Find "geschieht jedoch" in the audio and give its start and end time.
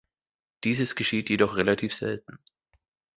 0.95-1.57